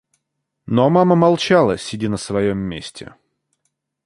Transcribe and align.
Но 0.65 0.89
мама 0.89 1.15
молчала, 1.15 1.77
сидя 1.77 2.09
на 2.09 2.17
своем 2.17 2.57
месте. 2.57 3.13